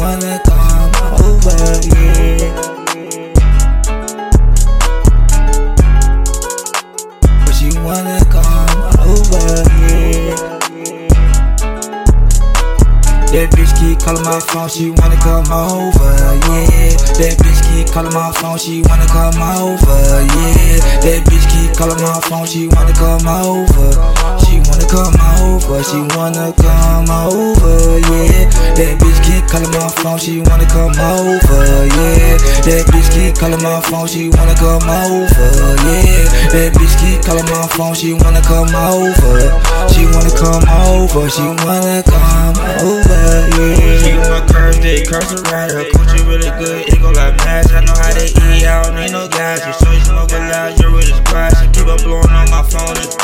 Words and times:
wanna 0.00 0.40
come 0.48 0.92
over, 1.20 1.60
yeah. 1.92 2.48
But 7.44 7.52
she 7.52 7.68
wanna 7.84 8.18
come 8.32 8.80
over, 9.04 9.44
yeah. 9.84 10.36
That 13.30 13.50
bitch 13.52 13.72
keep 13.78 14.00
calling 14.00 14.24
my 14.24 14.40
phone, 14.40 14.70
she 14.70 14.90
wanna 14.90 15.16
come 15.20 15.52
over, 15.52 16.16
yeah. 16.48 16.96
That 17.20 17.36
bitch 17.36 17.60
keep 17.68 17.92
calling 17.92 18.14
my 18.14 18.32
phone, 18.32 18.58
she 18.58 18.80
wanna 18.88 19.06
come 19.06 19.36
over, 19.36 20.00
yeah. 20.32 20.80
That 21.04 21.20
bitch 21.28 21.44
keep 21.52 21.76
calling 21.76 22.00
my 22.00 22.18
phone, 22.24 22.46
she 22.46 22.68
wanna 22.68 22.94
come 22.94 23.28
over. 23.28 23.92
She 24.40 24.58
wanna 24.64 24.86
come 24.88 25.14
over, 25.44 25.84
she 25.84 26.00
wanna 26.16 26.52
come 26.56 27.10
over, 27.10 28.00
yeah. 28.08 28.48
That 28.74 28.98
bitch 28.98 29.19
calling 29.50 29.70
my 29.74 29.88
phone, 29.98 30.18
she 30.18 30.38
wanna 30.38 30.66
come 30.70 30.94
over, 30.94 31.62
yeah. 31.98 32.38
That 32.62 32.86
bitch 32.86 33.10
keep 33.10 33.34
calling 33.34 33.60
my 33.62 33.82
phone, 33.82 34.06
she 34.06 34.30
wanna 34.30 34.54
come 34.54 34.86
over, 34.86 35.50
yeah. 35.90 36.22
That 36.54 36.70
bitch 36.78 36.94
keep 37.02 37.26
calling 37.26 37.44
my 37.50 37.66
phone, 37.74 37.94
she 37.98 38.14
wanna 38.14 38.40
come 38.46 38.70
over. 38.70 39.50
She 39.90 40.06
wanna 40.06 40.30
come 40.30 40.62
over, 40.86 41.26
she 41.26 41.42
wanna 41.66 41.98
come 42.06 42.56
over, 42.78 43.22
yeah. 43.58 43.98
She 43.98 44.14
my 44.30 44.40
curves, 44.46 44.78
they 44.78 45.02
curse 45.02 45.34
around 45.34 45.74
her. 45.74 45.82
Coochie 45.90 46.22
really 46.30 46.50
good, 46.62 46.86
it 46.86 47.02
go 47.02 47.10
like 47.10 47.34
mash. 47.42 47.74
I 47.74 47.82
know 47.82 47.98
how 47.98 48.14
they 48.14 48.30
eat, 48.30 48.64
I 48.64 48.86
don't 48.86 48.94
need 48.94 49.10
no 49.10 49.26
gas. 49.26 49.66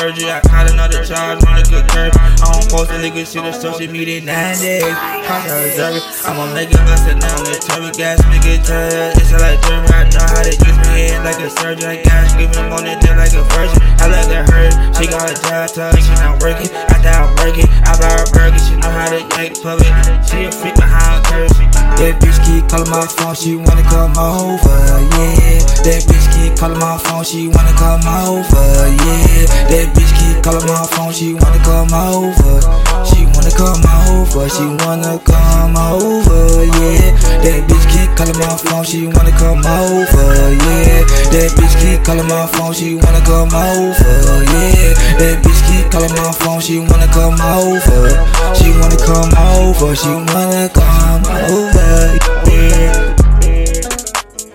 Urgent. 0.06 0.30
I 0.30 0.40
caught 0.40 0.70
another 0.70 1.02
charge, 1.02 1.42
run 1.42 1.58
a 1.58 1.64
good 1.66 1.86
curve. 1.90 2.14
I 2.14 2.30
don't 2.38 2.66
post 2.70 2.90
a 2.94 2.98
nigga 3.02 3.26
shit 3.26 3.42
on 3.42 3.52
social 3.52 3.90
media 3.90 4.22
nine 4.22 4.58
days. 4.58 4.86
I 4.86 5.42
was 5.50 5.74
dirty, 5.74 6.00
I'ma 6.22 6.54
make 6.54 6.70
it 6.70 6.82
bust 6.86 7.10
it 7.10 7.18
down. 7.18 7.42
Let 7.42 7.62
turbo 7.62 7.90
gas, 7.90 8.22
it 8.22 8.62
turn. 8.62 9.10
It's 9.18 9.32
like 9.34 9.58
German, 9.66 9.90
I 9.90 10.06
know 10.14 10.22
how 10.22 10.42
to 10.46 10.54
twist 10.54 10.78
my 10.78 10.94
head 10.94 11.24
like 11.26 11.42
a 11.42 11.50
surgeon. 11.50 11.90
I 11.90 12.02
got 12.02 12.30
screaming 12.30 12.70
on 12.70 12.86
it, 12.86 13.02
like 13.18 13.34
a 13.34 13.42
virgin. 13.50 13.82
I 13.98 14.06
let 14.06 14.30
her 14.30 14.44
hurt, 14.46 14.72
she 14.94 15.10
got 15.10 15.26
a 15.26 15.34
job, 15.34 15.68
tell 15.74 15.90
she 15.98 16.14
not 16.22 16.38
working. 16.42 16.70
After 16.70 17.10
I'm 17.10 17.34
working, 17.42 17.66
I 17.82 17.98
buy 17.98 18.14
her 18.14 18.26
burger, 18.30 18.60
she 18.62 18.76
know 18.78 18.90
how 18.90 19.10
to 19.10 19.20
yank 19.34 19.58
public. 19.62 19.90
She 20.30 20.46
a 20.46 20.52
freak 20.52 20.76
behind 20.78 21.24
curves. 21.26 21.65
That 21.96 22.20
bitch 22.20 22.36
keep 22.44 22.68
calling 22.68 22.90
my 22.90 23.06
phone, 23.08 23.34
she 23.34 23.56
wanna 23.56 23.82
come 23.88 24.12
over, 24.20 24.78
yeah. 25.16 25.64
That 25.80 26.04
bitch 26.04 26.28
keep 26.36 26.52
calling 26.60 26.78
my 26.78 26.98
phone, 26.98 27.24
she 27.24 27.48
wanna 27.48 27.72
come 27.72 28.04
over, 28.04 28.68
yeah. 29.00 29.48
That 29.72 29.96
bitch 29.96 30.12
keep 30.20 30.44
calling 30.44 30.66
my 30.68 30.84
phone, 30.92 31.12
she 31.12 31.32
wanna 31.32 31.56
come 31.64 31.88
over. 31.96 32.60
She 33.08 33.24
wanna 33.32 33.48
come 33.48 33.80
over, 34.12 34.44
she 34.44 34.68
wanna 34.84 35.16
come 35.24 35.72
over, 35.72 36.68
yeah. 36.76 37.16
That 37.40 37.64
bitch 37.64 37.86
keep 37.88 38.12
calling 38.12 38.38
my 38.44 38.56
phone, 38.60 38.84
she 38.84 39.08
wanna 39.08 39.32
come 39.32 39.64
over, 39.64 40.52
yeah. 40.52 41.00
That 41.32 41.48
bitch 41.56 41.74
keep 41.80 42.04
calling 42.04 42.28
my 42.28 42.44
phone, 42.44 42.74
she 42.76 42.94
wanna 42.94 43.24
come 43.24 43.48
over, 43.56 44.44
yeah. 44.52 44.92
That 45.16 45.40
bitch 45.40 45.60
keep 45.64 45.90
calling 45.90 46.12
my 46.12 46.28
phone, 46.44 46.60
she 46.60 46.76
wanna 46.78 47.08
come 47.08 47.40
over. 47.40 48.55
Wanna 48.86 49.04
come 49.04 49.34
over, 49.34 49.96
she 49.96 50.08
wanna 50.08 50.68
come 50.72 51.24
over, 51.26 52.18
yeah. 52.46 53.16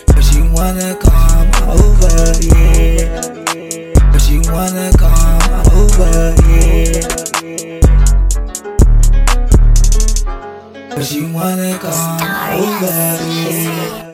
But 0.07 0.23
she 0.23 0.39
wanna 0.41 0.95
come 0.95 1.51
over, 1.67 2.31
yeah. 2.39 3.11
But 4.09 4.21
she 4.21 4.37
wanna 4.49 4.89
come 4.97 5.41
over, 5.75 6.33
yeah. 6.47 7.03
But 10.95 11.03
she 11.03 11.21
wanna 11.23 11.77
come 11.77 12.21
over, 12.53 13.19
yeah. 13.27 14.10